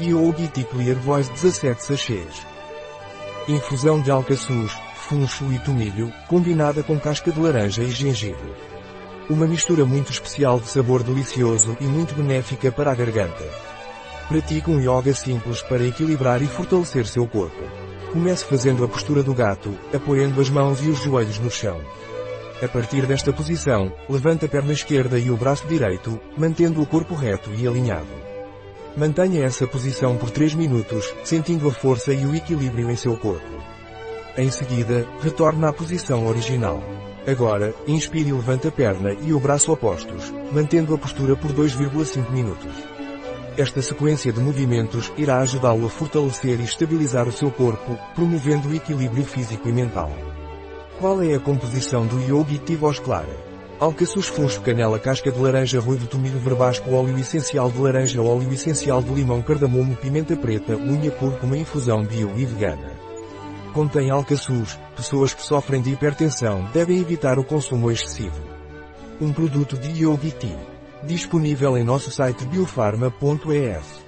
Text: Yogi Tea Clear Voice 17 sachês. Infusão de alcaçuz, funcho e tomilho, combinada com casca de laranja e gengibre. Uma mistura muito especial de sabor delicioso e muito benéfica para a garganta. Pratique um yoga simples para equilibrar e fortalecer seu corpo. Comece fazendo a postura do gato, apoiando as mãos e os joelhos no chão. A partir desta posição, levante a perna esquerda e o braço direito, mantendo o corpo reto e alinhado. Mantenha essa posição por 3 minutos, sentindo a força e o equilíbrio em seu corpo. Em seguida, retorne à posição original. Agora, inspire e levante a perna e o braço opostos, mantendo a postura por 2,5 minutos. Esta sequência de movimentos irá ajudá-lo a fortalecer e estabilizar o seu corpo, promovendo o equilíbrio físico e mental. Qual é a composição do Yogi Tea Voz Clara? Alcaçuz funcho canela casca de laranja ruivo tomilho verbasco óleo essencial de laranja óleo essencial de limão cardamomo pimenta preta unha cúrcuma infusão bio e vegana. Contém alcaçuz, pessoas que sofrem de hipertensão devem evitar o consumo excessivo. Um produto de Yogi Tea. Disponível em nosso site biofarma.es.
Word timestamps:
Yogi 0.00 0.48
Tea 0.48 0.64
Clear 0.64 0.96
Voice 0.96 1.30
17 1.32 1.84
sachês. 1.84 2.46
Infusão 3.46 4.00
de 4.00 4.10
alcaçuz, 4.10 4.72
funcho 4.94 5.52
e 5.52 5.58
tomilho, 5.58 6.10
combinada 6.28 6.82
com 6.82 6.98
casca 6.98 7.30
de 7.30 7.38
laranja 7.38 7.82
e 7.82 7.90
gengibre. 7.90 8.54
Uma 9.28 9.46
mistura 9.46 9.84
muito 9.84 10.10
especial 10.10 10.58
de 10.58 10.68
sabor 10.68 11.02
delicioso 11.02 11.76
e 11.78 11.84
muito 11.84 12.14
benéfica 12.14 12.72
para 12.72 12.90
a 12.90 12.94
garganta. 12.94 13.44
Pratique 14.28 14.70
um 14.70 14.80
yoga 14.80 15.12
simples 15.12 15.60
para 15.60 15.86
equilibrar 15.86 16.40
e 16.40 16.46
fortalecer 16.46 17.06
seu 17.06 17.26
corpo. 17.26 17.62
Comece 18.12 18.46
fazendo 18.46 18.84
a 18.84 18.88
postura 18.88 19.22
do 19.22 19.34
gato, 19.34 19.78
apoiando 19.94 20.40
as 20.40 20.48
mãos 20.48 20.82
e 20.82 20.88
os 20.88 21.02
joelhos 21.02 21.38
no 21.38 21.50
chão. 21.50 21.78
A 22.62 22.68
partir 22.68 23.04
desta 23.04 23.30
posição, 23.30 23.92
levante 24.08 24.46
a 24.46 24.48
perna 24.48 24.72
esquerda 24.72 25.18
e 25.18 25.30
o 25.30 25.36
braço 25.36 25.66
direito, 25.66 26.18
mantendo 26.36 26.80
o 26.80 26.86
corpo 26.86 27.14
reto 27.14 27.50
e 27.54 27.68
alinhado. 27.68 28.21
Mantenha 28.94 29.44
essa 29.44 29.66
posição 29.66 30.18
por 30.18 30.30
3 30.30 30.54
minutos, 30.54 31.14
sentindo 31.24 31.66
a 31.66 31.72
força 31.72 32.12
e 32.12 32.26
o 32.26 32.34
equilíbrio 32.34 32.90
em 32.90 32.96
seu 32.96 33.16
corpo. 33.16 33.62
Em 34.36 34.50
seguida, 34.50 35.06
retorne 35.22 35.64
à 35.64 35.72
posição 35.72 36.26
original. 36.26 36.82
Agora, 37.26 37.74
inspire 37.86 38.28
e 38.28 38.32
levante 38.32 38.68
a 38.68 38.70
perna 38.70 39.14
e 39.22 39.32
o 39.32 39.40
braço 39.40 39.72
opostos, 39.72 40.32
mantendo 40.52 40.94
a 40.94 40.98
postura 40.98 41.34
por 41.34 41.52
2,5 41.52 42.30
minutos. 42.30 42.72
Esta 43.56 43.80
sequência 43.80 44.32
de 44.32 44.40
movimentos 44.40 45.10
irá 45.16 45.38
ajudá-lo 45.38 45.86
a 45.86 45.90
fortalecer 45.90 46.60
e 46.60 46.64
estabilizar 46.64 47.26
o 47.26 47.32
seu 47.32 47.50
corpo, 47.50 47.98
promovendo 48.14 48.68
o 48.68 48.74
equilíbrio 48.74 49.24
físico 49.24 49.68
e 49.68 49.72
mental. 49.72 50.10
Qual 50.98 51.22
é 51.22 51.34
a 51.34 51.40
composição 51.40 52.06
do 52.06 52.20
Yogi 52.20 52.58
Tea 52.58 52.76
Voz 52.76 52.98
Clara? 52.98 53.51
Alcaçuz 53.82 54.28
funcho 54.28 54.60
canela 54.60 54.96
casca 54.96 55.28
de 55.32 55.40
laranja 55.40 55.80
ruivo 55.80 56.06
tomilho 56.06 56.38
verbasco 56.38 56.92
óleo 56.92 57.18
essencial 57.18 57.68
de 57.68 57.80
laranja 57.80 58.22
óleo 58.22 58.52
essencial 58.52 59.02
de 59.02 59.12
limão 59.12 59.42
cardamomo 59.42 59.96
pimenta 59.96 60.36
preta 60.36 60.76
unha 60.76 61.10
cúrcuma 61.10 61.56
infusão 61.56 62.04
bio 62.04 62.30
e 62.38 62.44
vegana. 62.44 62.92
Contém 63.74 64.08
alcaçuz, 64.08 64.78
pessoas 64.94 65.34
que 65.34 65.42
sofrem 65.42 65.82
de 65.82 65.90
hipertensão 65.90 66.70
devem 66.72 67.00
evitar 67.00 67.40
o 67.40 67.44
consumo 67.44 67.90
excessivo. 67.90 68.40
Um 69.20 69.32
produto 69.32 69.76
de 69.76 70.04
Yogi 70.04 70.30
Tea. 70.30 70.60
Disponível 71.02 71.76
em 71.76 71.82
nosso 71.82 72.08
site 72.12 72.44
biofarma.es. 72.44 74.01